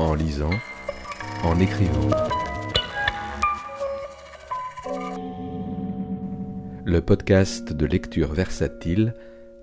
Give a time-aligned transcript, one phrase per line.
[0.00, 0.50] en lisant,
[1.44, 2.08] en écrivant.
[6.84, 9.14] Le podcast de lecture versatile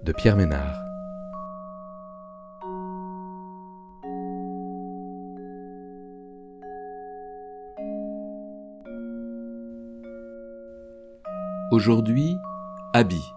[0.04, 0.80] de Pierre Ménard.
[11.72, 12.36] Aujourd'hui,
[12.94, 13.34] Habit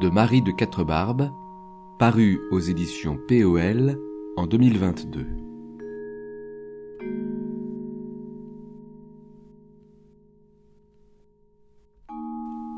[0.00, 1.30] de Marie de Quatre-Barbes,
[2.00, 3.96] paru aux éditions POL
[4.36, 5.43] en 2022.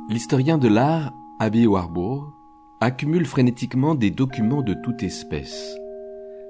[0.09, 2.33] L'historien de l'art, Abby Warburg,
[2.81, 5.77] accumule frénétiquement des documents de toute espèce.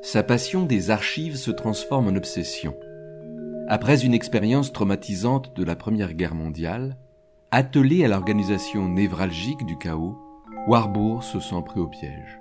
[0.03, 2.75] Sa passion des archives se transforme en obsession.
[3.67, 6.99] Après une expérience traumatisante de la Première Guerre mondiale,
[7.51, 10.19] attelé à l'organisation névralgique du chaos,
[10.69, 12.39] Warburg se sent pris au piège.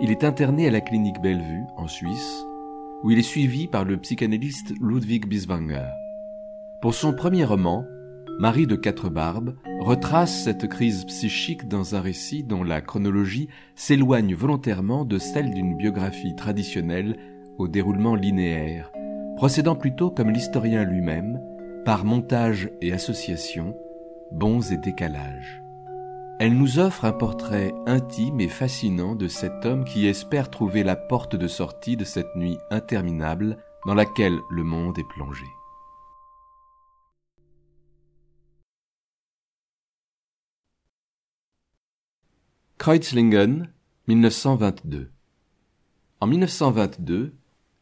[0.00, 2.44] Il est interné à la clinique Bellevue, en Suisse,
[3.04, 5.86] où il est suivi par le psychanalyste Ludwig Biswanger.
[6.80, 7.84] Pour son premier roman,
[8.38, 14.34] Marie de Quatre Barbes retrace cette crise psychique dans un récit dont la chronologie s'éloigne
[14.34, 17.16] volontairement de celle d'une biographie traditionnelle
[17.58, 18.90] au déroulement linéaire,
[19.36, 21.40] procédant plutôt comme l'historien lui-même,
[21.84, 23.76] par montage et association,
[24.32, 25.62] bons et décalages.
[26.38, 30.96] Elle nous offre un portrait intime et fascinant de cet homme qui espère trouver la
[30.96, 35.44] porte de sortie de cette nuit interminable dans laquelle le monde est plongé.
[42.82, 43.68] Kreuzlingen,
[44.08, 45.12] 1922.
[46.18, 47.32] En 1922,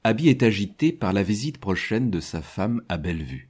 [0.04, 3.48] Abby est agité par la visite prochaine de sa femme à Bellevue.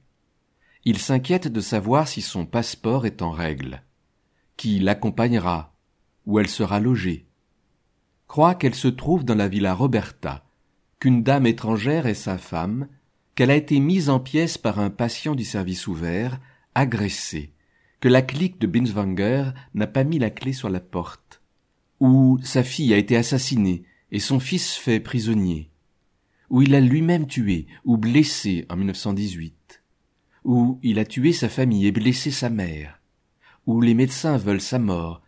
[0.85, 3.83] Il s'inquiète de savoir si son passeport est en règle
[4.55, 5.75] qui l'accompagnera,
[6.25, 7.25] où elle sera logée?
[8.29, 10.45] Croit qu'elle se trouve dans la villa Roberta,
[10.99, 12.87] qu'une dame étrangère est sa femme,
[13.35, 16.39] qu'elle a été mise en pièces par un patient du service ouvert,
[16.75, 17.51] agressée,
[17.99, 21.40] que la clique de Binswanger n'a pas mis la clé sur la porte,
[22.01, 25.69] où sa fille a été assassinée et son fils fait prisonnier,
[26.49, 29.83] où il a lui-même tué ou blessé en 1918,
[30.43, 32.99] où il a tué sa famille et blessé sa mère,
[33.67, 35.21] où les médecins veulent sa mort,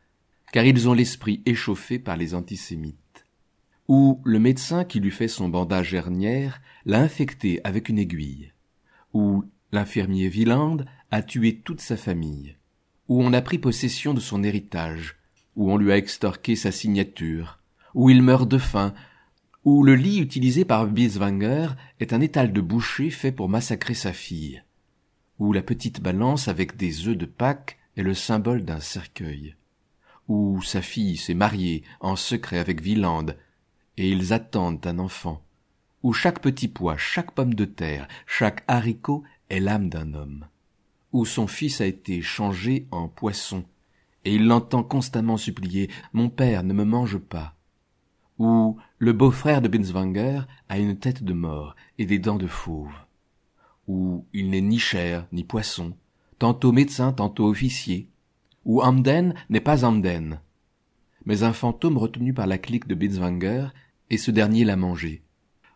[0.52, 3.28] car ils ont l'esprit échauffé par les antisémites,
[3.88, 8.52] où le médecin qui lui fait son bandage hernière l'a infecté avec une aiguille,
[9.14, 10.78] où l'infirmier Wieland
[11.12, 12.58] a tué toute sa famille,
[13.08, 15.18] où on a pris possession de son héritage,
[15.56, 17.60] où on lui a extorqué sa signature,
[17.94, 18.94] où il meurt de faim,
[19.64, 21.70] où le lit utilisé par Bieswanger
[22.00, 24.64] est un étal de boucher fait pour massacrer sa fille,
[25.40, 29.56] où la petite balance avec des œufs de Pâques est le symbole d'un cercueil,
[30.28, 33.28] où sa fille s'est mariée en secret avec Wieland,
[33.98, 35.42] et ils attendent un enfant,
[36.02, 40.48] où chaque petit pois, chaque pomme de terre, chaque haricot est l'âme d'un homme,
[41.14, 43.64] où son fils a été changé en poisson,
[44.26, 47.56] et il l'entend constamment supplier Mon père, ne me mange pas.
[48.40, 52.94] Où le beau-frère de Binswanger a une tête de mort et des dents de fauve.
[53.88, 55.96] Où il n'est ni chair ni poisson,
[56.40, 58.10] tantôt médecin, tantôt officier,
[58.66, 60.40] où Amden n'est pas Amden,
[61.26, 63.68] mais un fantôme retenu par la clique de Binswanger,
[64.10, 65.24] et ce dernier l'a mangé,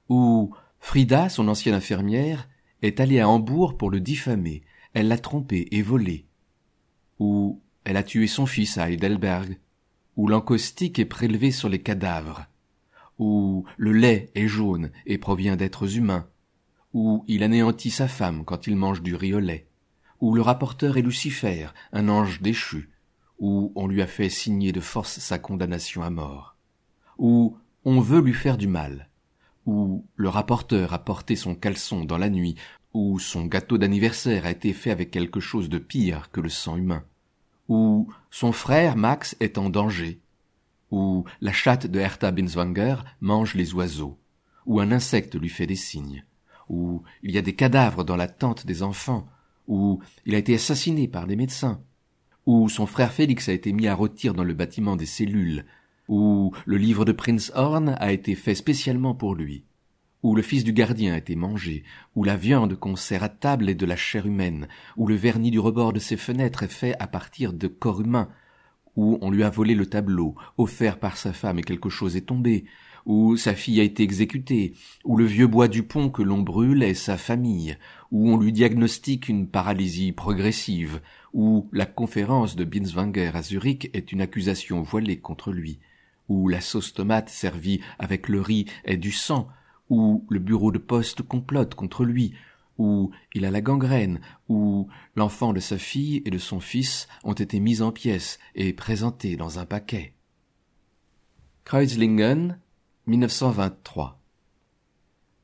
[0.09, 2.47] où Frida, son ancienne infirmière,
[2.81, 4.63] est allée à Hambourg pour le diffamer,
[4.94, 6.28] elle l'a trompé et volé,
[7.19, 9.58] où elle a tué son fils à Heidelberg,
[10.18, 12.46] où l'encaustique est prélevé sur les cadavres,
[13.18, 16.28] où le lait est jaune et provient d'êtres humains,
[16.94, 19.42] où il anéantit sa femme quand il mange du riz au
[20.20, 22.90] où le rapporteur est Lucifer, un ange déchu,
[23.40, 26.58] où on lui a fait signer de force sa condamnation à mort,
[27.18, 27.56] où
[27.86, 29.08] on veut lui faire du mal,
[29.66, 32.56] où le rapporteur a porté son caleçon dans la nuit,
[32.94, 36.75] où son gâteau d'anniversaire a été fait avec quelque chose de pire que le sang
[36.75, 37.06] humain,
[37.70, 40.20] où son frère Max est en danger,
[40.92, 44.18] où la chatte de Hertha Binswanger mange les oiseaux,
[44.66, 46.25] où un insecte lui fait des signes,
[46.69, 49.28] où il y a des cadavres dans la tente des enfants,
[49.68, 51.81] où il a été assassiné par des médecins,
[52.46, 55.66] où son frère Félix a été mis à rôtir dans le bâtiment des cellules,
[56.08, 59.66] où le livre de Prince Horn a été fait spécialement pour lui,
[60.24, 61.84] où le fils du gardien a été mangé,
[62.16, 65.52] où la viande qu'on sert à table est de la chair humaine, où le vernis
[65.52, 68.30] du rebord de ses fenêtres est fait à partir de corps humains,
[68.96, 72.22] où on lui a volé le tableau, offert par sa femme et quelque chose est
[72.22, 72.66] tombé,
[73.06, 74.74] où sa fille a été exécutée,
[75.06, 77.78] où le vieux bois du pont que l'on brûle est sa famille,
[78.12, 81.00] où on lui diagnostique une paralysie progressive,
[81.31, 85.80] où la conférence de Binswanger à Zurich est une accusation voilée contre lui,
[86.28, 89.48] où la sauce tomate servie avec le riz est du sang,
[89.89, 92.34] ou le bureau de poste complote contre lui,
[92.78, 94.19] ou il a la gangrène,
[94.50, 98.74] ou l'enfant de sa fille et de son fils ont été mis en pièces et
[98.74, 100.13] présentés dans un paquet.
[101.66, 102.60] Kreuzlingen,
[103.07, 104.22] 1923.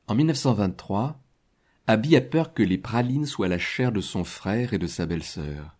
[0.06, 1.20] En 1923,
[1.86, 5.06] Abby a peur que les pralines soient la chair de son frère et de sa
[5.06, 5.76] belle-sœur,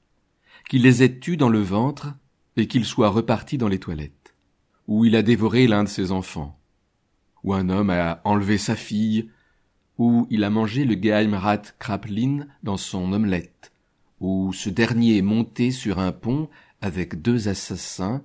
[0.69, 2.15] qu'il les ait tues dans le ventre
[2.57, 4.35] et qu'il soit reparti dans les toilettes,
[4.87, 6.59] ou il a dévoré l'un de ses enfants,
[7.45, 9.31] ou un homme a enlevé sa fille,
[9.99, 13.71] ou il a mangé le Geheimrat Kraplin dans son omelette,
[14.21, 16.49] ou ce dernier est monté sur un pont
[16.81, 18.23] avec deux assassins,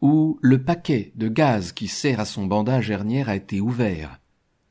[0.00, 4.20] ou le paquet de gaz qui sert à son bandage hernière a été ouvert,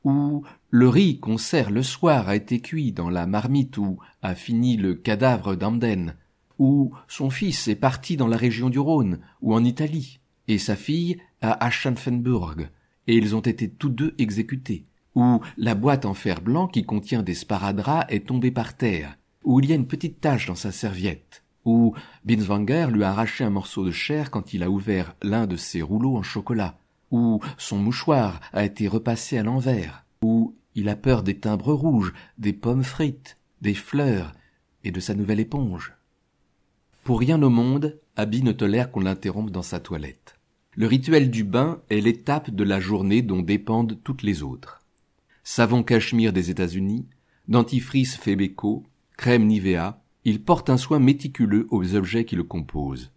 [0.03, 4.35] ou le riz qu'on sert le soir a été cuit dans la marmite où a
[4.35, 6.15] fini le cadavre d'Amden,
[6.57, 10.75] ou son fils est parti dans la région du Rhône ou en Italie, et sa
[10.75, 12.69] fille à Aschenfenburg,
[13.09, 14.85] et ils ont été tous deux exécutés,
[15.15, 19.59] ou la boîte en fer blanc qui contient des sparadraps est tombée par terre, ou
[19.59, 23.49] il y a une petite tache dans sa serviette, ou Binswanger lui a arraché un
[23.49, 26.77] morceau de chair quand il a ouvert l'un de ses rouleaux en chocolat,
[27.09, 32.13] ou son mouchoir a été repassé à l'envers, ou il a peur des timbres rouges,
[32.37, 34.33] des pommes frites, des fleurs
[34.83, 35.93] et de sa nouvelle éponge.
[37.03, 40.38] Pour rien au monde, Abby ne tolère qu'on l'interrompe dans sa toilette.
[40.75, 44.81] Le rituel du bain est l'étape de la journée dont dépendent toutes les autres.
[45.43, 47.07] Savon cachemire des États-Unis,
[47.47, 48.83] dentifrice Febeco,
[49.17, 53.11] crème Nivea, il porte un soin méticuleux aux objets qui le composent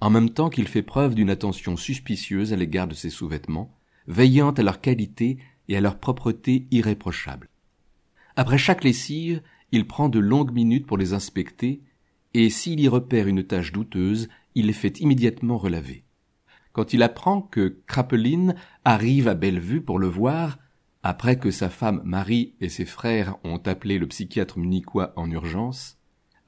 [0.00, 3.74] en même temps qu'il fait preuve d'une attention suspicieuse à l'égard de ses sous-vêtements,
[4.06, 5.38] veillant à leur qualité
[5.68, 7.48] et à leur propreté irréprochable.
[8.36, 9.42] Après chaque lessive,
[9.72, 11.80] il prend de longues minutes pour les inspecter,
[12.34, 16.04] et s'il y repère une tache douteuse, il les fait immédiatement relaver.
[16.76, 20.58] Quand il apprend que Crapeline arrive à Bellevue pour le voir,
[21.02, 25.96] après que sa femme Marie et ses frères ont appelé le psychiatre munichois en urgence,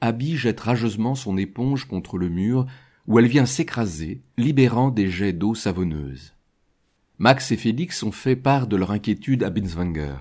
[0.02, 2.66] Abby jette rageusement son éponge contre le mur
[3.06, 6.34] où elle vient s'écraser, libérant des jets d'eau savonneuse.
[7.16, 10.18] Max et Félix ont fait part de leur inquiétude à Binswanger.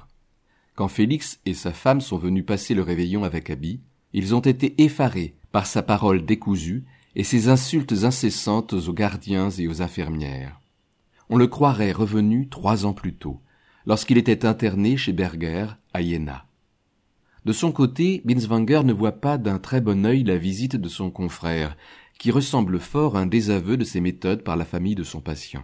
[0.76, 3.82] Quand Félix et sa femme sont venus passer le réveillon avec Abby,
[4.14, 6.86] ils ont été effarés par sa parole décousue
[7.18, 10.62] et ses insultes incessantes aux gardiens et aux infirmières.
[11.30, 13.42] On le croirait revenu trois ans plus tôt,
[13.88, 15.66] lorsqu'il était interné chez Berger,
[15.96, 16.46] à Iéna.
[17.44, 21.10] De son côté, Binswanger ne voit pas d'un très bon œil la visite de son
[21.10, 21.76] confrère,
[22.20, 25.64] qui ressemble fort à un désaveu de ses méthodes par la famille de son patient.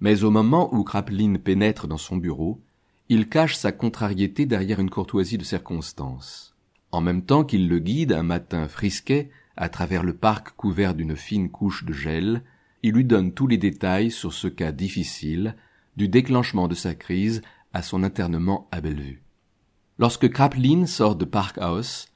[0.00, 2.60] Mais au moment où Kraplin pénètre dans son bureau,
[3.08, 6.56] il cache sa contrariété derrière une courtoisie de circonstance.
[6.90, 11.16] En même temps qu'il le guide un matin frisquet à travers le parc couvert d'une
[11.16, 12.42] fine couche de gel,
[12.82, 15.56] il lui donne tous les détails sur ce cas difficile,
[15.96, 17.42] du déclenchement de sa crise
[17.72, 19.22] à son internement à Bellevue.
[19.98, 22.08] Lorsque Kraplin sort de Park House,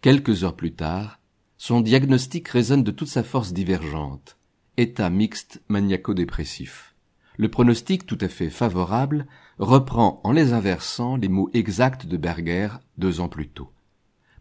[0.00, 1.20] quelques heures plus tard,
[1.58, 4.38] son diagnostic résonne de toute sa force divergente.
[4.78, 6.94] État mixte maniaco-dépressif.
[7.38, 9.26] Le pronostic tout à fait favorable
[9.58, 13.70] reprend en les inversant les mots exacts de Berger deux ans plus tôt.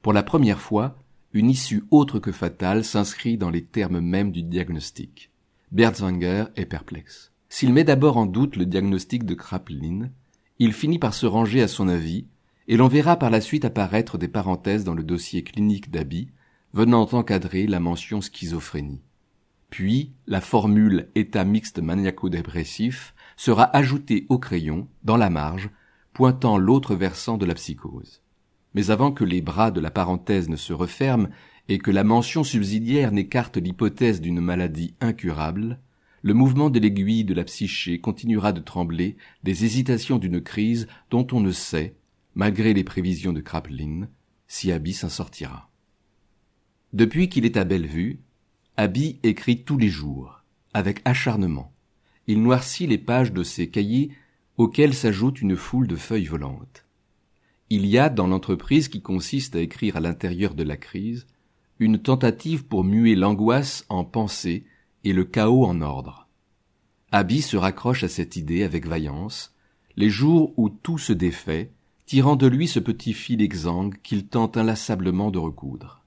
[0.02, 0.98] Pour la première fois,
[1.36, 5.32] une issue autre que fatale s'inscrit dans les termes mêmes du diagnostic.
[5.74, 7.34] Berzwanger est perplexe.
[7.50, 10.12] S'il met d'abord en doute le diagnostic de Kraplin,
[10.60, 12.26] il finit par se ranger à son avis,
[12.70, 16.30] et l'on verra par la suite apparaître des parenthèses dans le dossier clinique d'Abi,
[16.74, 19.02] venant encadrer la mention schizophrénie.
[19.70, 25.70] Puis, la formule état mixte maniaco-dépressif sera ajoutée au crayon, dans la marge,
[26.14, 28.22] pointant l'autre versant de la psychose.
[28.76, 31.30] Mais avant que les bras de la parenthèse ne se referment
[31.68, 35.80] et que la mention subsidiaire n'écarte l'hypothèse d'une maladie incurable,
[36.22, 41.26] le mouvement de l'aiguille de la psyché continuera de trembler des hésitations d'une crise dont
[41.32, 41.96] on ne sait,
[42.36, 44.08] malgré les prévisions de Kraplin,
[44.48, 45.70] si Abby s'en sortira.
[46.94, 48.20] Depuis qu'il est à Bellevue,
[48.78, 51.74] Abby écrit tous les jours, avec acharnement.
[52.28, 54.12] Il noircit les pages de ses cahiers
[54.58, 56.85] auxquels s'ajoute une foule de feuilles volantes.
[57.70, 61.28] Il y a dans l'entreprise qui consiste à écrire à l'intérieur de la crise
[61.80, 64.66] une tentative pour muer l'angoisse en pensée
[65.04, 66.28] et le chaos en ordre.
[67.12, 69.54] Abby se raccroche à cette idée avec vaillance,
[69.96, 71.72] les jours où tout se défait,
[72.06, 76.06] tirant de lui ce petit fil exsangue qu'il tente inlassablement de recoudre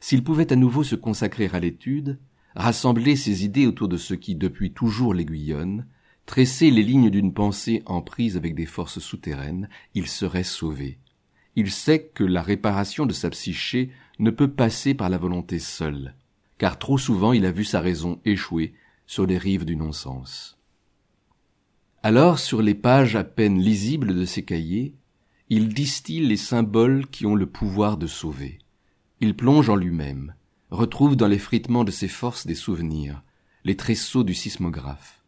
[0.00, 2.18] s'il pouvait à nouveau se consacrer à l'étude,
[2.56, 5.86] rassembler ses idées autour de ce qui depuis toujours l'aiguillonne,
[6.26, 10.98] tresser les lignes d'une pensée en prise avec des forces souterraines, il serait sauvé.
[11.56, 16.14] Il sait que la réparation de sa psyché ne peut passer par la volonté seule,
[16.58, 18.74] car trop souvent il a vu sa raison échouer
[19.06, 20.58] sur les rives du non-sens.
[22.02, 24.94] Alors, sur les pages à peine lisibles de ses cahiers,
[25.48, 28.58] il distille les symboles qui ont le pouvoir de sauver.
[29.20, 30.34] Il plonge en lui-même,
[30.70, 33.22] retrouve dans l'effritement de ses forces des souvenirs,
[33.64, 35.19] les tresseaux du sismographe.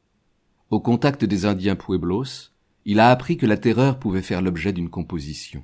[0.73, 2.49] Au contact des Indiens Pueblos,
[2.87, 5.63] il a appris que la terreur pouvait faire l'objet d'une composition.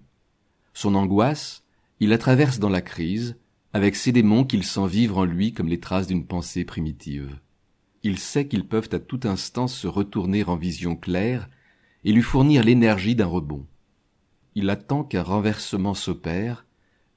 [0.74, 1.64] Son angoisse,
[1.98, 3.38] il la traverse dans la crise,
[3.72, 7.38] avec ces démons qu'il sent vivre en lui comme les traces d'une pensée primitive.
[8.02, 11.48] Il sait qu'ils peuvent à tout instant se retourner en vision claire
[12.04, 13.64] et lui fournir l'énergie d'un rebond.
[14.56, 16.66] Il attend qu'un renversement s'opère,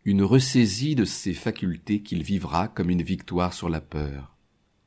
[0.05, 4.37] une ressaisie de ses facultés qu'il vivra comme une victoire sur la peur.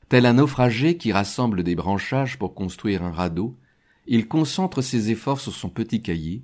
[0.08, 3.56] Tel un naufragé qui rassemble des branchages pour construire un radeau,
[4.06, 6.42] il concentre ses efforts sur son petit cahier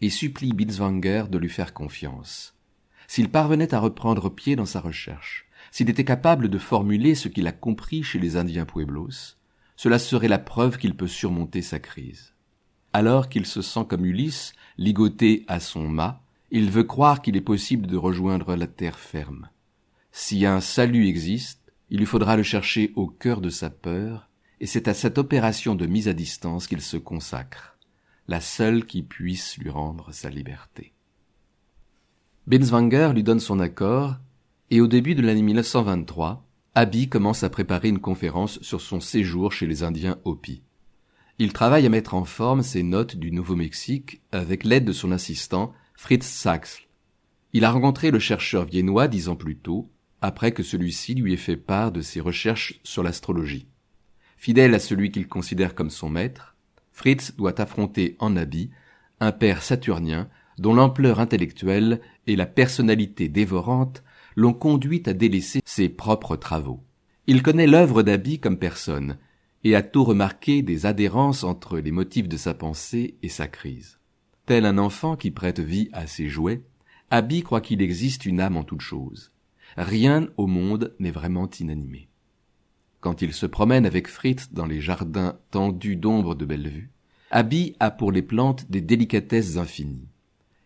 [0.00, 2.54] et supplie Binswanger de lui faire confiance.
[3.06, 7.46] S'il parvenait à reprendre pied dans sa recherche, s'il était capable de formuler ce qu'il
[7.46, 9.36] a compris chez les Indiens Pueblos,
[9.76, 12.34] cela serait la preuve qu'il peut surmonter sa crise.
[12.92, 17.42] Alors qu'il se sent comme Ulysse, ligoté à son mât, il veut croire qu'il est
[17.42, 19.48] possible de rejoindre la terre ferme.
[20.12, 24.28] Si un salut existe, il lui faudra le chercher au cœur de sa peur,
[24.60, 27.76] et c'est à cette opération de mise à distance qu'il se consacre,
[28.28, 30.92] la seule qui puisse lui rendre sa liberté.
[32.46, 34.16] Binswanger lui donne son accord,
[34.70, 39.52] et au début de l'année 1923, Abby commence à préparer une conférence sur son séjour
[39.52, 40.62] chez les Indiens Hopi.
[41.38, 45.72] Il travaille à mettre en forme ses notes du Nouveau-Mexique avec l'aide de son assistant
[45.94, 46.88] Fritz Sachs.
[47.52, 51.38] Il a rencontré le chercheur viennois dix ans plus tôt, après que celui-ci lui ait
[51.38, 53.66] fait part de ses recherches sur l'astrologie.
[54.36, 56.56] Fidèle à celui qu'il considère comme son maître,
[56.92, 58.70] Fritz doit affronter en habit
[59.20, 64.02] un père saturnien dont l'ampleur intellectuelle et la personnalité dévorante
[64.34, 66.82] l'ont conduit à délaisser ses propres travaux.
[67.26, 69.18] Il connaît l'œuvre d'Abi comme personne,
[69.64, 73.98] et a tôt remarqué des adhérences entre les motifs de sa pensée et sa crise.
[74.44, 76.62] Tel un enfant qui prête vie à ses jouets,
[77.10, 79.32] Abi croit qu'il existe une âme en toute chose.
[79.76, 82.08] Rien au monde n'est vraiment inanimé.
[83.00, 86.90] Quand il se promène avec Fritz dans les jardins tendus d'ombre de Bellevue,
[87.30, 90.08] Abi a pour les plantes des délicatesses infinies.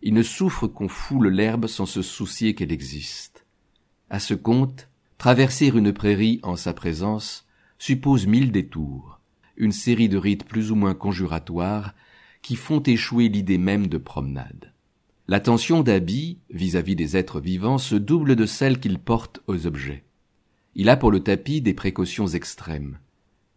[0.02, 3.44] Il ne souffre qu'on foule l'herbe sans se soucier qu'elle existe.
[4.08, 4.88] À ce compte,
[5.18, 7.46] traverser une prairie en sa présence
[7.78, 9.20] suppose mille détours,
[9.56, 11.94] une série de rites plus ou moins conjuratoires
[12.42, 14.72] qui font échouer l'idée même de promenade.
[15.30, 20.02] L'attention d'Abi vis-à-vis des êtres vivants se double de celle qu'il porte aux objets.
[20.74, 22.98] Il a pour le tapis des précautions extrêmes.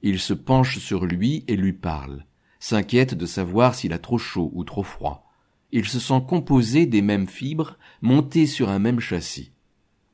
[0.03, 2.27] Il se penche sur lui et lui parle,
[2.59, 5.27] s'inquiète de savoir s'il a trop chaud ou trop froid,
[5.71, 9.51] il se sent composé des mêmes fibres, monté sur un même châssis.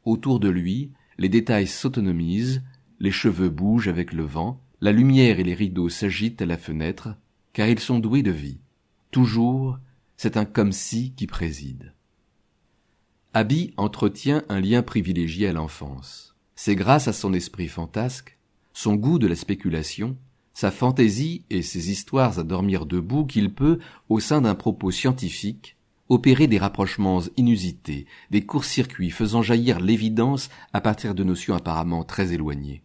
[0.06, 2.64] Autour de lui, les détails s'autonomisent,
[3.02, 7.18] les cheveux bougent avec le vent, la lumière et les rideaux s'agitent à la fenêtre,
[7.52, 8.62] car ils sont doués de vie.
[9.12, 9.78] Toujours,
[10.22, 11.94] c'est un comme si qui préside.
[13.34, 16.36] Abby entretient un lien privilégié à l'enfance.
[16.58, 18.38] C'est grâce à son esprit fantasque,
[18.74, 20.18] son goût de la spéculation,
[20.54, 25.78] sa fantaisie et ses histoires à dormir debout qu'il peut, au sein d'un propos scientifique,
[26.10, 32.34] opérer des rapprochements inusités, des courts-circuits faisant jaillir l'évidence à partir de notions apparemment très
[32.34, 32.82] éloignées.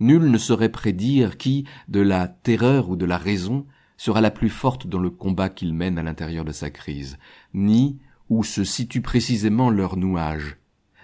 [0.00, 4.48] Nul ne saurait prédire qui, de la terreur ou de la raison, sera la plus
[4.48, 7.18] forte dans le combat qu'il mène à l'intérieur de sa crise,
[7.54, 10.56] ni où se situe précisément leur nouage.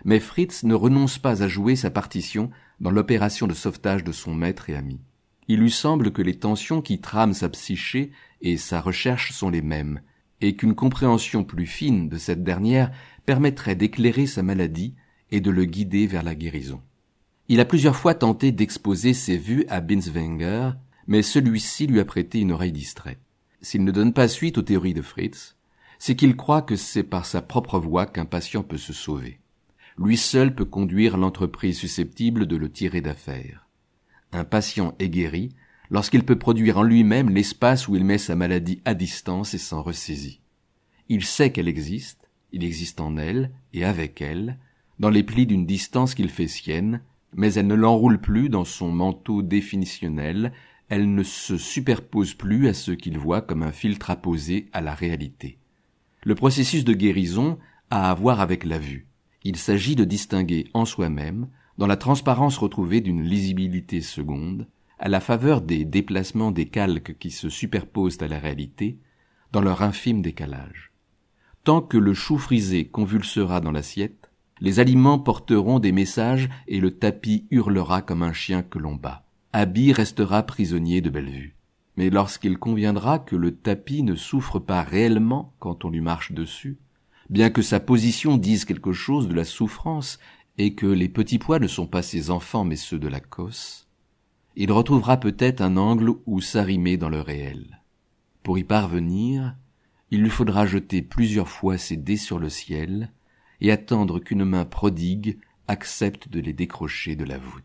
[0.04, 4.35] Mais Fritz ne renonce pas à jouer sa partition dans l'opération de sauvetage de son
[4.35, 5.00] maître et ami
[5.49, 9.62] il lui semble que les tensions qui trament sa psyché et sa recherche sont les
[9.62, 10.00] mêmes,
[10.40, 12.92] et qu'une compréhension plus fine de cette dernière
[13.25, 14.95] permettrait d'éclairer sa maladie
[15.30, 16.80] et de le guider vers la guérison.
[17.49, 20.73] Il a plusieurs fois tenté d'exposer ses vues à Binswanger,
[21.09, 23.19] mais celui-ci lui a prêté une oreille distraite.
[23.61, 25.57] S'il ne donne pas suite aux théories de Fritz,
[25.99, 29.41] c'est qu'il croit que c'est par sa propre voix qu'un patient peut se sauver.
[29.99, 33.67] Lui seul peut conduire l'entreprise susceptible de le tirer d'affaire.
[34.31, 35.49] Un patient est guéri
[35.91, 39.83] lorsqu'il peut produire en lui-même l'espace où il met sa maladie à distance et s'en
[39.83, 40.41] ressaisit.
[41.09, 44.59] Il sait qu'elle existe, il existe en elle et avec elle,
[44.99, 47.00] dans les plis d'une distance qu'il fait sienne,
[47.35, 50.53] mais elle ne l'enroule plus dans son manteau définitionnel,
[50.88, 54.95] elle ne se superpose plus à ce qu'il voit comme un filtre apposé à la
[54.95, 55.59] réalité.
[56.25, 57.59] Le processus de guérison
[57.90, 59.07] a à voir avec la vue.
[59.45, 64.66] Il s'agit de distinguer en soi-même dans la transparence retrouvée d'une lisibilité seconde,
[64.99, 68.99] à la faveur des déplacements des calques qui se superposent à la réalité,
[69.52, 70.92] dans leur infime décalage.
[71.64, 74.30] Tant que le chou frisé convulsera dans l'assiette,
[74.61, 79.27] les aliments porteront des messages et le tapis hurlera comme un chien que l'on bat.
[79.55, 81.55] Abby restera prisonnier de Bellevue.
[81.97, 86.78] mais lorsqu'il conviendra que le tapis ne souffre pas réellement quand on lui marche dessus,
[87.31, 90.19] bien que sa position dise quelque chose de la souffrance
[90.59, 93.88] et que les petits pois ne sont pas ses enfants mais ceux de la cosse,
[94.55, 97.81] il retrouvera peut-être un angle où s'arrimer dans le réel.
[98.43, 99.57] Pour y parvenir,
[100.11, 103.12] il lui faudra jeter plusieurs fois ses dés sur le ciel
[103.61, 105.38] et attendre qu'une main prodigue
[105.69, 107.64] accepte de les décrocher de la voûte.